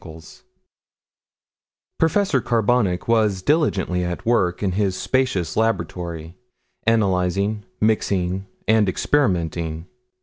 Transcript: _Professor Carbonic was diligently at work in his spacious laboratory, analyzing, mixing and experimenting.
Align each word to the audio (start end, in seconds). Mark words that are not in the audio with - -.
_Professor 1.99 2.41
Carbonic 2.41 3.07
was 3.07 3.43
diligently 3.43 4.03
at 4.03 4.25
work 4.25 4.63
in 4.63 4.71
his 4.71 4.97
spacious 4.97 5.55
laboratory, 5.55 6.35
analyzing, 6.87 7.63
mixing 7.79 8.47
and 8.67 8.89
experimenting. 8.89 9.85